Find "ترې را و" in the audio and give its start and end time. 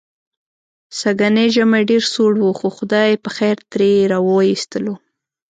3.71-4.29